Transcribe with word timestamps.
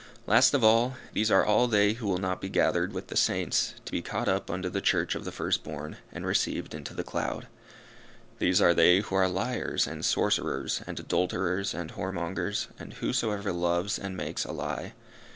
Last 0.25 0.55
of 0.55 0.63
all, 0.63 0.95
these 1.13 1.29
all 1.29 1.65
are 1.65 1.67
they 1.67 1.93
who 1.93 2.07
will 2.07 2.17
not 2.17 2.41
be 2.41 2.49
gathered 2.49 2.91
with 2.91 3.09
the 3.09 3.15
Saints, 3.15 3.75
to 3.85 3.91
be 3.91 4.01
caught 4.01 4.27
up 4.27 4.49
unto 4.49 4.67
the 4.67 4.81
Church 4.81 5.13
of 5.13 5.25
the 5.25 5.31
firstborn, 5.31 5.97
and 6.11 6.25
received 6.25 6.73
into 6.73 6.95
the 6.95 7.03
cloud. 7.03 7.45
These 8.39 8.59
are 8.61 8.73
they 8.73 9.01
who 9.01 9.13
are 9.13 9.29
liars, 9.29 9.85
and 9.85 10.03
sorcerers, 10.03 10.81
and 10.87 10.99
adulterers, 10.99 11.75
and 11.75 11.91
whoremongers, 11.91 12.65
and 12.79 12.93
whosoever 12.93 13.51
loves 13.53 13.99
and 13.99 14.17
makes 14.17 14.43
a 14.43 14.51
lie. 14.51 14.93